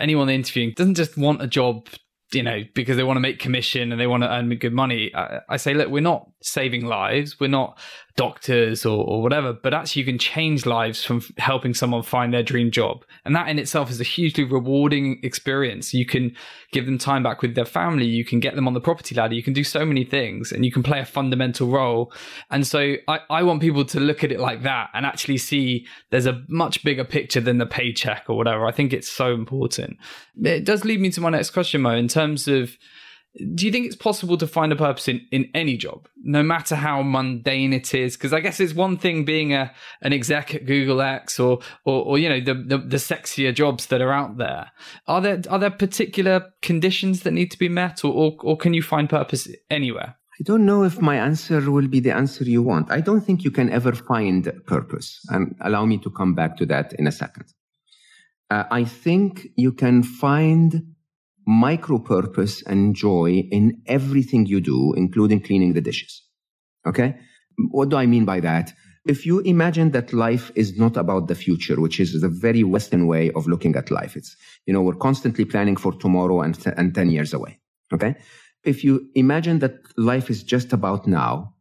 [0.00, 1.86] anyone interviewing doesn't just want a job
[2.32, 5.12] you know, because they want to make commission and they want to earn good money.
[5.14, 7.40] I, I, say, look, we're not saving lives.
[7.40, 7.78] We're not
[8.16, 12.42] doctors or, or whatever, but actually you can change lives from helping someone find their
[12.42, 13.02] dream job.
[13.24, 15.94] And that in itself is a hugely rewarding experience.
[15.94, 16.36] You can
[16.70, 18.04] give them time back with their family.
[18.04, 19.34] You can get them on the property ladder.
[19.34, 22.12] You can do so many things and you can play a fundamental role.
[22.50, 25.86] And so I, I want people to look at it like that and actually see
[26.10, 28.66] there's a much bigger picture than the paycheck or whatever.
[28.66, 29.96] I think it's so important.
[30.42, 32.76] It does lead me to my next question, Mo, in terms of,
[33.54, 36.74] do you think it's possible to find a purpose in, in any job, no matter
[36.74, 38.16] how mundane it is?
[38.16, 42.04] Because I guess it's one thing being a an exec at Google X or or,
[42.04, 44.72] or you know the, the, the sexier jobs that are out there.
[45.06, 48.74] Are there are there particular conditions that need to be met, or, or or can
[48.74, 50.16] you find purpose anywhere?
[50.40, 52.90] I don't know if my answer will be the answer you want.
[52.90, 56.66] I don't think you can ever find purpose, and allow me to come back to
[56.66, 57.46] that in a second.
[58.50, 60.82] Uh, I think you can find
[61.46, 66.22] micro purpose and joy in everything you do, including cleaning the dishes.
[66.86, 67.16] Okay?
[67.70, 68.72] What do I mean by that?
[69.06, 73.06] If you imagine that life is not about the future, which is the very Western
[73.06, 76.94] way of looking at life, it's, you know, we're constantly planning for tomorrow and, and
[76.94, 77.58] 10 years away.
[77.92, 78.14] Okay?
[78.62, 81.54] If you imagine that life is just about now,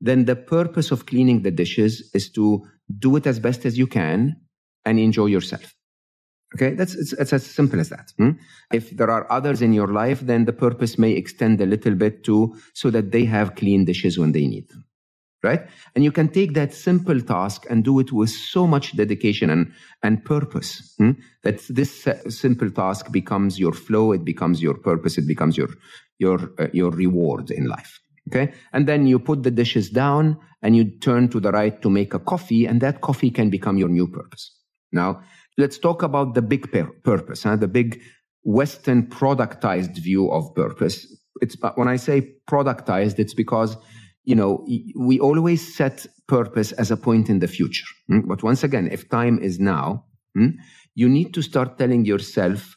[0.00, 2.66] then the purpose of cleaning the dishes is to
[2.98, 4.36] do it as best as you can
[4.84, 5.75] and enjoy yourself.
[6.56, 8.12] Okay, that's it's, it's as simple as that.
[8.16, 8.30] Hmm?
[8.72, 12.24] If there are others in your life, then the purpose may extend a little bit
[12.24, 14.84] too, so that they have clean dishes when they need them.
[15.42, 15.68] Right?
[15.94, 19.72] And you can take that simple task and do it with so much dedication and,
[20.02, 21.12] and purpose hmm?
[21.42, 25.68] that this simple task becomes your flow, it becomes your purpose, it becomes your,
[26.18, 28.00] your, uh, your reward in life.
[28.28, 28.54] Okay.
[28.72, 32.14] And then you put the dishes down and you turn to the right to make
[32.14, 34.50] a coffee, and that coffee can become your new purpose.
[34.90, 35.22] Now,
[35.56, 36.70] let's talk about the big
[37.02, 37.56] purpose, huh?
[37.56, 38.00] the big
[38.42, 41.06] Western productized view of purpose.
[41.40, 43.76] It's when I say productized, it's because
[44.24, 44.64] you know
[44.96, 47.86] we always set purpose as a point in the future.
[48.08, 48.20] Hmm?
[48.20, 50.50] But once again, if time is now, hmm,
[50.94, 52.76] you need to start telling yourself,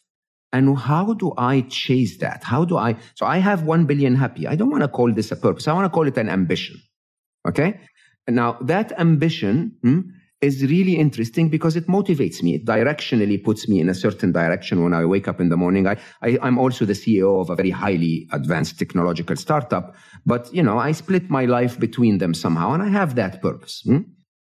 [0.51, 2.43] and how do I chase that?
[2.43, 2.95] How do I?
[3.15, 4.47] So I have one billion happy.
[4.47, 5.67] I don't want to call this a purpose.
[5.67, 6.81] I want to call it an ambition.
[7.47, 7.79] Okay.
[8.27, 9.77] Now that ambition.
[10.41, 12.55] Is really interesting because it motivates me.
[12.55, 15.85] It directionally puts me in a certain direction when I wake up in the morning.
[15.85, 20.63] I, I, am also the CEO of a very highly advanced technological startup, but you
[20.63, 23.81] know, I split my life between them somehow and I have that purpose.
[23.83, 24.03] Hmm?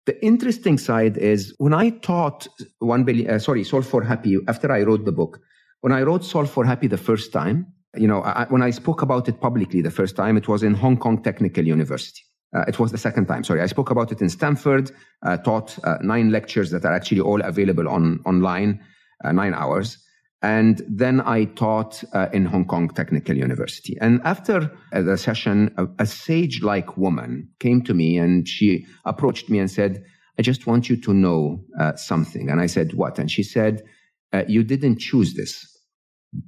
[0.07, 4.73] The interesting side is when I taught one billion, uh, sorry, Solve for Happy, after
[4.73, 5.39] I wrote the book,
[5.85, 9.03] When I wrote Solve for Happy the first time, you know, I, when I spoke
[9.03, 12.23] about it publicly the first time, it was in Hong Kong Technical University.
[12.55, 13.61] Uh, it was the second time, sorry.
[13.61, 14.91] I spoke about it in Stanford,
[15.23, 18.81] uh, taught uh, nine lectures that are actually all available on online,
[19.25, 19.99] uh, nine hours.
[20.43, 23.97] And then I taught uh, in Hong Kong Technical University.
[24.01, 28.87] And after uh, the session, a, a sage like woman came to me and she
[29.05, 30.05] approached me and said,
[30.39, 31.65] I just want you to know
[31.97, 32.51] something.
[32.51, 33.21] And I said, What?
[33.21, 33.83] And she said,
[34.49, 35.75] You didn't choose this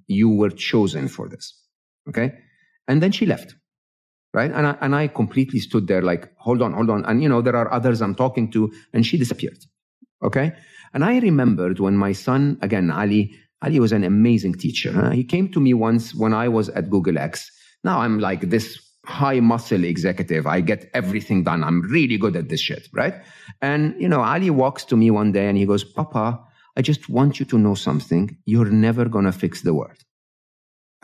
[0.07, 1.55] you were chosen for this.
[2.09, 2.33] Okay.
[2.89, 3.55] And then she left.
[4.37, 4.53] Right.
[4.53, 7.07] And I, and I completely stood there like, hold on, hold on.
[7.07, 9.57] And, you know, there are others I'm talking to, and she disappeared.
[10.23, 10.53] Okay.
[10.93, 14.93] And I remembered when my son, again, Ali, Ali was an amazing teacher.
[14.93, 15.09] Huh?
[15.11, 17.51] He came to me once when I was at Google X.
[17.83, 20.47] Now I'm like this high muscle executive.
[20.47, 21.65] I get everything done.
[21.65, 22.89] I'm really good at this shit.
[22.93, 23.15] Right.
[23.63, 26.39] And, you know, Ali walks to me one day and he goes, Papa,
[26.77, 28.37] I just want you to know something.
[28.45, 29.97] You're never going to fix the world.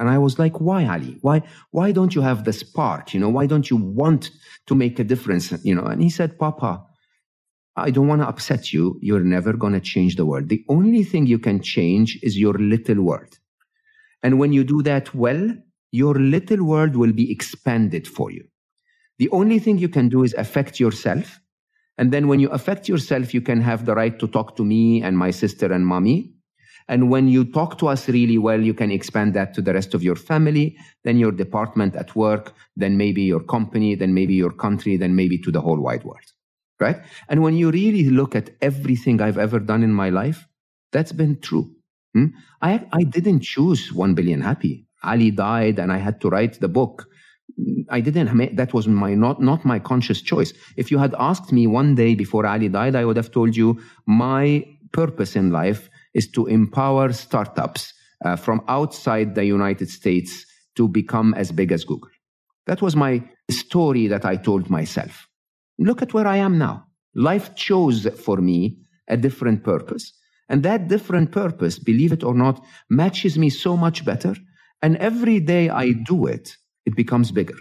[0.03, 1.19] And I was like, why, Ali?
[1.21, 3.15] Why, why don't you have the spark?
[3.15, 4.33] You know, why don't you want
[4.67, 5.53] to make a difference?
[5.62, 6.85] You know, and he said, Papa,
[7.77, 8.99] I don't want to upset you.
[9.01, 10.49] You're never going to change the world.
[10.49, 13.38] The only thing you can change is your little world.
[14.25, 15.55] And when you do that well,
[15.93, 18.45] your little world will be expanded for you.
[19.21, 21.38] The only thing you can do is affect yourself
[21.99, 25.03] and then when you affect yourself, you can have the right to talk to me
[25.03, 26.32] and my sister and mommy.
[26.88, 29.95] And when you talk to us really well, you can expand that to the rest
[29.95, 34.53] of your family, then your department at work, then maybe your company, then maybe your
[34.53, 36.33] country, then maybe to the whole wide world.
[36.81, 37.01] Right?
[37.29, 40.49] And when you really look at everything I've ever done in my life,
[40.90, 41.71] that's been true.
[42.14, 42.27] Hmm?
[42.61, 44.87] I, I didn't choose 1 billion happy.
[45.03, 47.09] Ali died and I had to write the book.
[47.90, 50.53] I didn't that was my not not my conscious choice.
[50.77, 53.81] If you had asked me one day before Ali died, I would have told you
[54.07, 57.92] my purpose in life is to empower startups
[58.25, 60.46] uh, from outside the United States
[60.77, 62.11] to become as big as Google.
[62.66, 65.29] That was my story that I told myself.
[65.79, 66.87] Look at where I am now.
[67.14, 70.12] Life chose for me a different purpose.
[70.48, 74.35] And that different purpose, believe it or not, matches me so much better.
[74.83, 77.57] And every day I do it, it becomes bigger.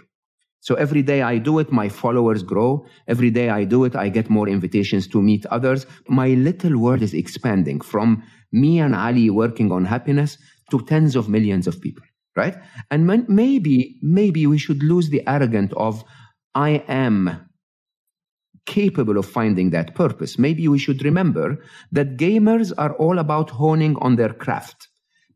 [0.62, 2.86] So every day I do it, my followers grow.
[3.08, 5.86] Every day I do it, I get more invitations to meet others.
[6.08, 8.22] My little world is expanding from
[8.52, 10.38] me and Ali working on happiness
[10.70, 12.04] to tens of millions of people,
[12.36, 12.56] right?
[12.92, 16.04] And maybe, maybe we should lose the arrogance of
[16.54, 17.48] I am
[18.64, 20.38] capable of finding that purpose.
[20.38, 21.58] Maybe we should remember
[21.90, 24.86] that gamers are all about honing on their craft,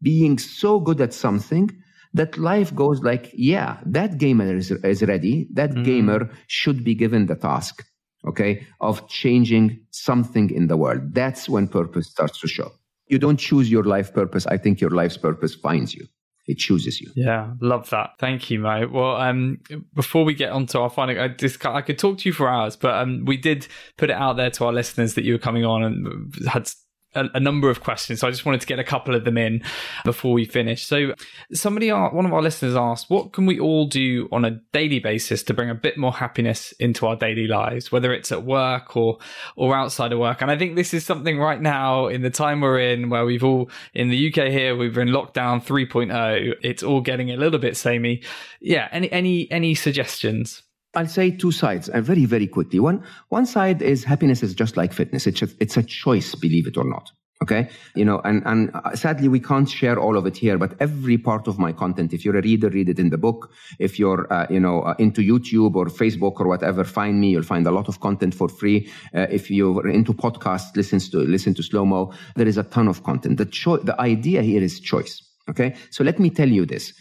[0.00, 1.68] being so good at something
[2.16, 5.48] that life goes like, yeah, that gamer is, is ready.
[5.52, 5.84] That mm.
[5.84, 7.84] gamer should be given the task,
[8.26, 11.14] okay, of changing something in the world.
[11.14, 12.72] That's when purpose starts to show.
[13.08, 14.46] You don't choose your life purpose.
[14.46, 16.06] I think your life's purpose finds you
[16.46, 17.10] it chooses you.
[17.14, 18.10] Yeah, love that.
[18.18, 18.88] Thank you, Mo.
[18.88, 19.60] Well, um,
[19.94, 22.48] before we get on to our final, I just I could talk to you for
[22.48, 25.38] hours, but um, we did put it out there to our listeners that you were
[25.38, 26.70] coming on and had
[27.16, 28.20] a, a, number of questions.
[28.20, 29.62] So I just wanted to get a couple of them in
[30.04, 30.86] before we finish.
[30.86, 31.14] So
[31.52, 35.42] somebody, one of our listeners asked, what can we all do on a daily basis
[35.44, 39.18] to bring a bit more happiness into our daily lives, whether it's at work or,
[39.56, 40.42] or outside of work?
[40.42, 43.44] And I think this is something right now in the time we're in where we've
[43.44, 46.54] all, in the UK here, we've been locked down 3.0.
[46.62, 48.22] It's all getting a little bit samey.
[48.60, 48.88] Yeah.
[48.92, 50.62] Any, any, any suggestions?
[50.96, 52.80] I'll say two sides, and very, very quickly.
[52.80, 55.26] One, one side is happiness is just like fitness.
[55.26, 57.12] It's a, it's a choice, believe it or not.
[57.42, 57.68] Okay.
[57.94, 61.18] You know, and, and uh, sadly, we can't share all of it here, but every
[61.18, 63.50] part of my content, if you're a reader, read it in the book.
[63.78, 67.28] If you're, uh, you know, uh, into YouTube or Facebook or whatever, find me.
[67.28, 68.90] You'll find a lot of content for free.
[69.14, 72.10] Uh, if you're into podcasts, listen to, listen to Slo Mo.
[72.36, 73.36] There is a ton of content.
[73.36, 75.22] The choice, the idea here is choice.
[75.50, 75.76] Okay.
[75.90, 76.94] So let me tell you this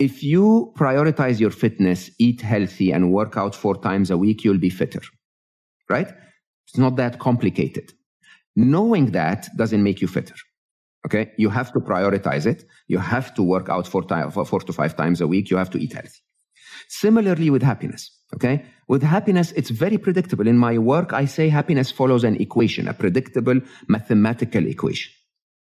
[0.00, 4.58] if you prioritize your fitness, eat healthy, and work out four times a week, you'll
[4.58, 5.02] be fitter,
[5.88, 6.08] right?
[6.66, 7.92] It's not that complicated.
[8.56, 10.34] Knowing that doesn't make you fitter.
[11.06, 11.32] Okay.
[11.36, 12.64] You have to prioritize it.
[12.88, 15.50] You have to work out four, time, four to five times a week.
[15.50, 16.20] You have to eat healthy.
[16.88, 18.10] Similarly with happiness.
[18.34, 18.64] Okay.
[18.88, 20.46] With happiness, it's very predictable.
[20.46, 25.12] In my work, I say happiness follows an equation, a predictable mathematical equation.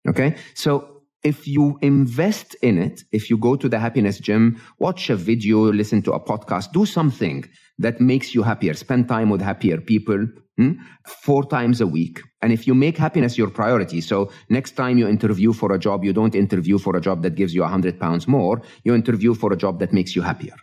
[0.08, 0.36] Okay.
[0.54, 0.93] So
[1.24, 5.72] if you invest in it, if you go to the happiness gym, watch a video,
[5.72, 7.44] listen to a podcast, do something
[7.78, 10.26] that makes you happier, spend time with happier people
[10.58, 10.72] hmm,
[11.06, 12.20] four times a week.
[12.42, 16.04] And if you make happiness your priority, so next time you interview for a job,
[16.04, 19.34] you don't interview for a job that gives you a hundred pounds more, you interview
[19.34, 20.54] for a job that makes you happier.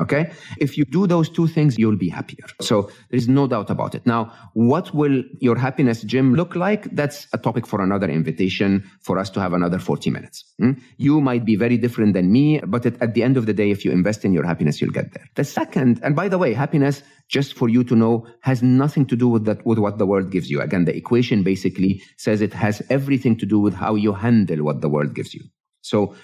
[0.00, 0.30] Okay.
[0.58, 2.46] If you do those two things, you'll be happier.
[2.60, 4.06] So there's no doubt about it.
[4.06, 6.84] Now, what will your happiness gym look like?
[6.94, 10.44] That's a topic for another invitation for us to have another 40 minutes.
[10.58, 10.72] Hmm?
[10.98, 13.70] You might be very different than me, but at, at the end of the day,
[13.70, 15.24] if you invest in your happiness, you'll get there.
[15.34, 19.16] The second, and by the way, happiness, just for you to know, has nothing to
[19.16, 20.60] do with that, with what the world gives you.
[20.60, 24.80] Again, the equation basically says it has everything to do with how you handle what
[24.80, 25.42] the world gives you.
[25.80, 26.14] So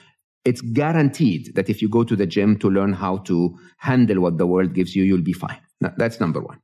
[0.45, 4.39] it's guaranteed that if you go to the gym to learn how to handle what
[4.39, 5.61] the world gives you, you'll be fine.
[5.97, 6.59] That's number one.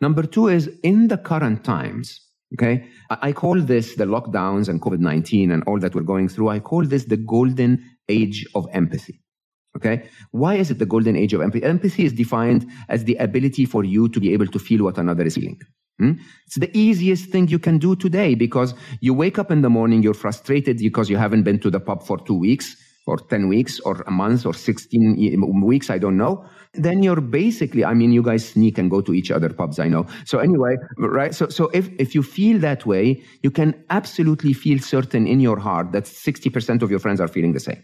[0.00, 2.20] Number two is in the current times,
[2.54, 6.48] okay, I call this the lockdowns and COVID 19 and all that we're going through,
[6.48, 9.20] I call this the golden age of empathy.
[9.76, 10.08] Okay.
[10.30, 11.64] Why is it the golden age of empathy?
[11.64, 15.24] Empathy is defined as the ability for you to be able to feel what another
[15.24, 15.60] is feeling.
[15.98, 16.12] Hmm?
[16.46, 20.02] It's the easiest thing you can do today because you wake up in the morning,
[20.02, 22.76] you're frustrated because you haven't been to the pub for two weeks
[23.06, 27.84] or 10 weeks or a month or 16 weeks, I don't know, then you're basically,
[27.84, 30.06] I mean, you guys sneak and go to each other pubs, I know.
[30.24, 31.34] So anyway, right?
[31.34, 35.58] So, so if, if you feel that way, you can absolutely feel certain in your
[35.58, 37.82] heart that 60% of your friends are feeling the same.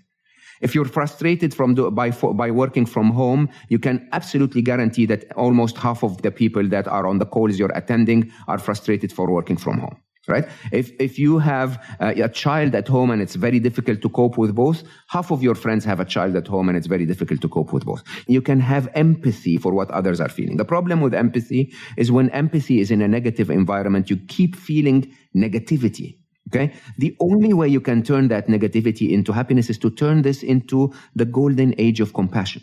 [0.61, 5.33] If you're frustrated from the, by, by working from home, you can absolutely guarantee that
[5.33, 9.31] almost half of the people that are on the calls you're attending are frustrated for
[9.31, 9.97] working from home
[10.31, 10.49] right?
[10.73, 14.39] If, if you have uh, a child at home and it's very difficult to cope
[14.39, 17.41] with both, half of your friends have a child at home and it's very difficult
[17.43, 18.03] to cope with both.
[18.27, 20.57] You can have empathy for what others are feeling.
[20.57, 25.13] The problem with empathy is when empathy is in a negative environment, you keep feeling
[25.35, 26.17] negativity.
[26.49, 26.73] Okay.
[26.99, 30.93] The only way you can turn that negativity into happiness is to turn this into
[31.15, 32.63] the golden age of compassion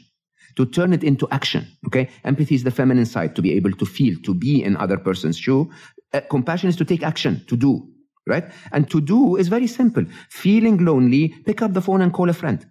[0.58, 1.66] to turn it into action.
[1.86, 2.10] Okay.
[2.26, 5.38] Empathy is the feminine side to be able to feel, to be in other person's
[5.38, 5.70] shoe
[6.14, 7.88] uh, compassion is to take action, to do,
[8.28, 8.46] right?
[8.72, 10.06] And to do is very simple.
[10.30, 12.66] Feeling lonely, pick up the phone and call a friend.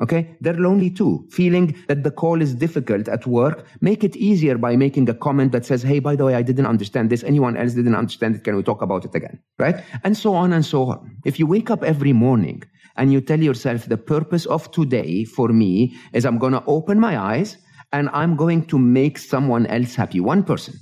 [0.00, 0.36] Okay?
[0.40, 1.28] They're lonely too.
[1.30, 5.52] Feeling that the call is difficult at work, make it easier by making a comment
[5.52, 7.22] that says, Hey, by the way, I didn't understand this.
[7.22, 8.44] Anyone else didn't understand it.
[8.44, 9.38] Can we talk about it again?
[9.58, 9.82] Right?
[10.02, 11.18] And so on and so on.
[11.24, 12.64] If you wake up every morning
[12.96, 16.98] and you tell yourself the purpose of today for me is I'm going to open
[16.98, 17.56] my eyes
[17.92, 20.18] and I'm going to make someone else happy.
[20.18, 20.74] One person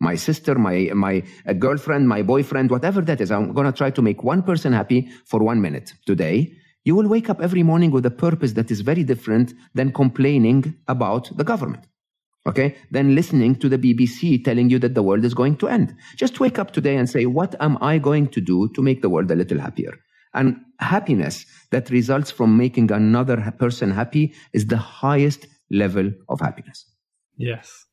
[0.00, 3.30] my sister, my, my uh, girlfriend, my boyfriend, whatever that is.
[3.30, 6.52] I'm going to try to make one person happy for one minute today.
[6.84, 10.76] You will wake up every morning with a purpose that is very different than complaining
[10.86, 11.84] about the government.
[12.46, 12.76] Okay.
[12.90, 15.94] Then listening to the BBC telling you that the world is going to end.
[16.16, 19.10] Just wake up today and say, what am I going to do to make the
[19.10, 19.92] world a little happier?
[20.32, 26.86] And happiness that results from making another person happy is the highest level of happiness.
[27.36, 27.87] Yes.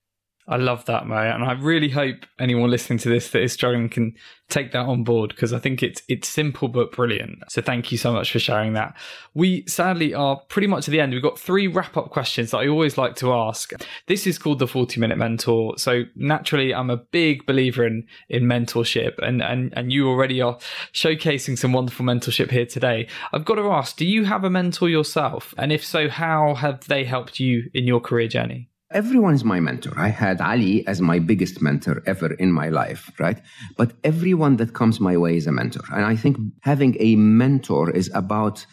[0.48, 3.90] I love that, Mo, and I really hope anyone listening to this that is struggling
[3.90, 4.14] can
[4.48, 7.40] take that on board because I think it's it's simple but brilliant.
[7.50, 8.96] So thank you so much for sharing that.
[9.34, 11.14] We sadly are pretty much at the end.
[11.14, 13.72] We've got three wrap up questions that I always like to ask.
[14.06, 15.80] This is called the 40 minute mentor.
[15.80, 20.60] So naturally, I'm a big believer in in mentorship, and and and you already are
[20.94, 23.08] showcasing some wonderful mentorship here today.
[23.34, 25.56] I've got to ask, do you have a mentor yourself?
[25.58, 28.70] And if so, how have they helped you in your career journey?
[28.96, 29.94] Everyone's my mentor.
[29.98, 33.40] I had Ali as my biggest mentor ever in my life, right?
[33.78, 35.84] But everyone that comes my way is a mentor.
[35.92, 38.66] And I think having a mentor is about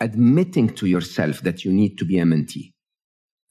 [0.00, 2.72] admitting to yourself that you need to be a mentee.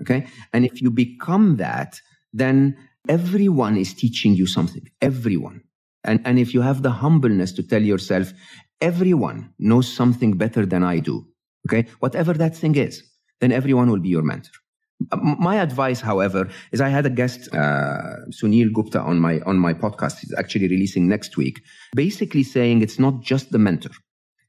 [0.01, 0.27] Okay.
[0.53, 2.01] And if you become that,
[2.33, 2.77] then
[3.07, 4.85] everyone is teaching you something.
[5.01, 5.61] Everyone.
[6.03, 8.33] And, and if you have the humbleness to tell yourself,
[8.81, 11.25] everyone knows something better than I do.
[11.67, 11.89] Okay.
[11.99, 13.03] Whatever that thing is,
[13.39, 14.51] then everyone will be your mentor.
[15.11, 19.73] My advice, however, is I had a guest, uh, Sunil Gupta, on my on my
[19.73, 20.19] podcast.
[20.19, 21.61] He's actually releasing next week,
[21.95, 23.91] basically saying it's not just the mentor.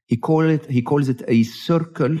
[0.07, 2.17] He call it he calls it a circle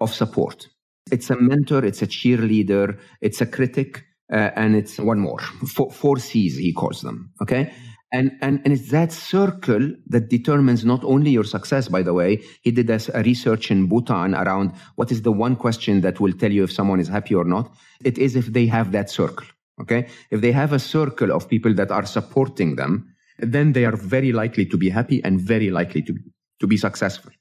[0.00, 0.68] of support.
[1.10, 5.40] It's a mentor, it's a cheerleader, it's a critic, uh, and it's one more.
[5.74, 7.32] Four, four C's he calls them.
[7.42, 7.72] Okay,
[8.12, 12.42] and, and, and it's that circle that determines not only your success, by the way.
[12.60, 16.32] He did a, a research in Bhutan around what is the one question that will
[16.32, 17.74] tell you if someone is happy or not.
[18.04, 19.46] It is if they have that circle.
[19.80, 20.08] Okay.
[20.30, 24.32] If they have a circle of people that are supporting them, then they are very
[24.32, 26.14] likely to be happy and very likely to,
[26.60, 27.32] to be successful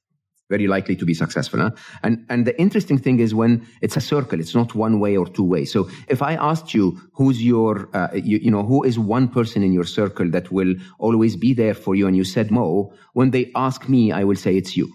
[0.52, 1.60] very likely to be successful.
[1.66, 1.72] Huh?
[2.04, 5.28] And and the interesting thing is when it's a circle, it's not one way or
[5.38, 5.64] two way.
[5.66, 9.64] So if I asked you who's your, uh, you, you, know, who is one person
[9.64, 13.32] in your circle that will always be there for you, and you said Mo, when
[13.32, 14.88] they ask me, I will say it's you.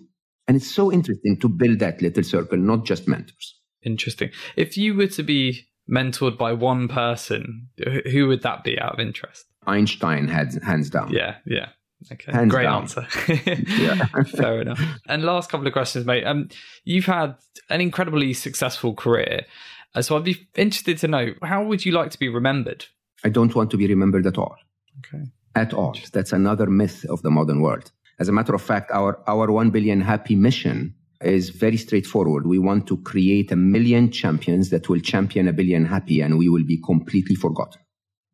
[0.46, 3.48] And it's so interesting to build that little circle, not just mentors.
[3.82, 4.30] Interesting.
[4.56, 7.68] If you were to be mentored by one person,
[8.12, 9.44] who would that be out of interest?
[9.66, 11.12] Einstein, hands, hands down.
[11.12, 11.68] Yeah, yeah.
[12.12, 12.82] Okay, Hands great down.
[12.82, 13.06] answer.
[13.28, 14.04] yeah,
[14.36, 14.80] fair enough.
[15.08, 16.24] And last couple of questions, mate.
[16.24, 16.48] Um,
[16.84, 17.36] you've had
[17.70, 19.46] an incredibly successful career.
[19.94, 22.84] Uh, so I'd be interested to know how would you like to be remembered?
[23.24, 24.56] I don't want to be remembered at all.
[24.98, 25.24] Okay.
[25.54, 25.96] At all.
[26.12, 27.90] That's another myth of the modern world.
[28.18, 32.46] As a matter of fact, our, our 1 billion happy mission is very straightforward.
[32.46, 36.48] We want to create a million champions that will champion a billion happy and we
[36.50, 37.80] will be completely forgotten.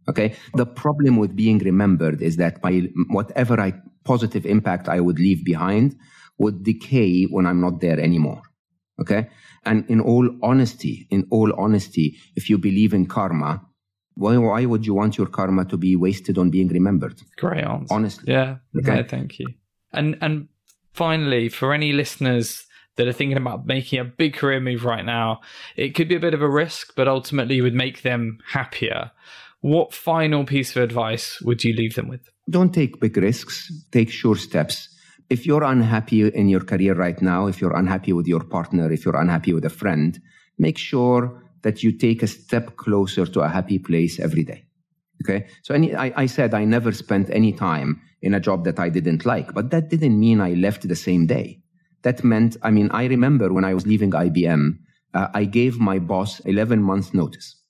[0.09, 0.35] Okay.
[0.55, 3.75] The problem with being remembered is that by whatever I
[4.05, 5.97] positive impact I would leave behind
[6.39, 8.43] would decay when I'm not there anymore.
[9.01, 9.29] Okay.
[9.65, 13.61] And in all honesty, in all honesty, if you believe in karma,
[14.15, 17.21] why, why would you want your karma to be wasted on being remembered?
[17.37, 17.95] Great answer.
[17.95, 18.33] Honestly.
[18.33, 18.57] Yeah.
[18.77, 19.03] Okay.
[19.05, 19.47] thank you.
[19.93, 20.49] And, and
[20.93, 25.41] finally, for any listeners that are thinking about making a big career move right now,
[25.77, 29.11] it could be a bit of a risk, but ultimately would make them happier.
[29.63, 32.29] What final piece of advice would you leave them with?
[32.51, 34.89] Don't take big risks, take sure steps.
[35.31, 39.05] If you're unhappy in your career right now, if you're unhappy with your partner, if
[39.05, 40.21] you're unhappy with a friend,
[40.59, 44.65] make sure that you take a step closer to a happy place every day.
[45.23, 45.47] Okay.
[45.63, 48.89] So any, I, I said I never spent any time in a job that I
[48.89, 51.61] didn't like, but that didn't mean I left the same day.
[52.03, 54.79] That meant, I mean, I remember when I was leaving IBM,
[55.15, 57.62] uh, I gave my boss 11 months notice.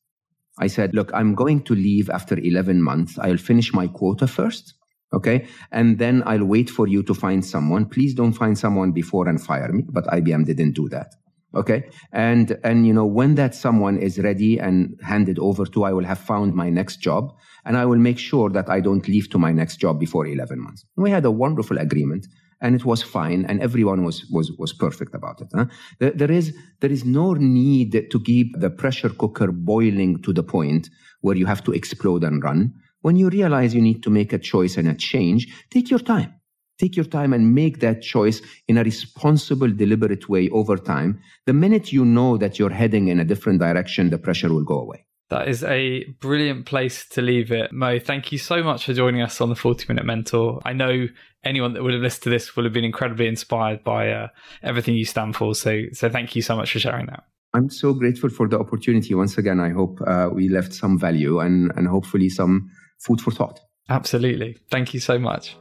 [0.59, 3.19] I said, look, I'm going to leave after 11 months.
[3.19, 4.75] I'll finish my quota first.
[5.13, 5.47] Okay.
[5.71, 7.87] And then I'll wait for you to find someone.
[7.87, 9.85] Please don't find someone before and fire me.
[9.89, 11.15] But IBM didn't do that.
[11.55, 11.91] Okay.
[12.13, 16.05] And, and, you know, when that someone is ready and handed over to, I will
[16.05, 17.35] have found my next job
[17.65, 20.59] and I will make sure that I don't leave to my next job before 11
[20.59, 20.85] months.
[20.97, 22.27] We had a wonderful agreement
[22.63, 25.67] and it was fine and everyone was was was perfect about it huh?
[25.99, 30.43] there, there is there is no need to keep the pressure cooker boiling to the
[30.43, 30.89] point
[31.21, 32.73] where you have to explode and run.
[33.01, 36.35] When you realize you need to make a choice and a change take your time.
[36.79, 41.21] Take your time and make that choice in a responsible deliberate way over time.
[41.47, 44.81] The minute you know that you're heading in a different direction the pressure will go
[44.81, 47.73] away that is a brilliant place to leave it.
[47.73, 50.61] Mo, thank you so much for joining us on the 40 Minute Mentor.
[50.65, 51.07] I know
[51.45, 54.29] anyone that would have listened to this will have been incredibly inspired by uh,
[54.63, 55.55] everything you stand for.
[55.55, 57.25] So, so thank you so much for sharing that.
[57.55, 59.15] I'm so grateful for the opportunity.
[59.15, 62.71] Once again, I hope uh, we left some value and, and hopefully some
[63.07, 63.61] food for thought.
[63.89, 64.59] Absolutely.
[64.71, 65.57] Thank you so much.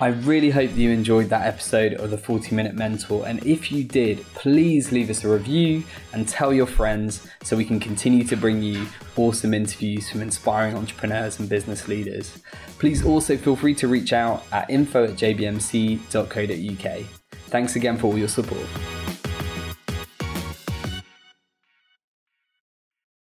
[0.00, 3.26] I really hope that you enjoyed that episode of the 40 Minute Mentor.
[3.26, 5.82] And if you did, please leave us a review
[6.12, 8.86] and tell your friends so we can continue to bring you
[9.16, 12.38] awesome interviews from inspiring entrepreneurs and business leaders.
[12.78, 17.04] Please also feel free to reach out at info at jbmc.co.uk.
[17.48, 19.17] Thanks again for all your support.